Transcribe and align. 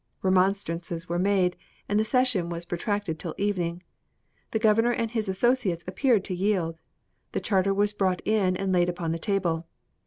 Remonstrances 0.23 1.07
were 1.07 1.19
made, 1.19 1.55
and 1.87 1.99
the 1.99 2.03
session 2.03 2.49
was 2.49 2.65
protracted 2.65 3.19
till 3.19 3.35
evening. 3.37 3.83
The 4.49 4.57
governor 4.57 4.89
and 4.91 5.11
his 5.11 5.29
associates 5.29 5.83
appeared 5.85 6.23
to 6.25 6.33
yield. 6.33 6.79
The 7.33 7.39
charter 7.39 7.71
was 7.71 7.93
brought 7.93 8.23
in 8.25 8.57
and 8.57 8.71
laid 8.71 8.89
upon 8.89 9.11
the 9.11 9.19
table. 9.19 9.67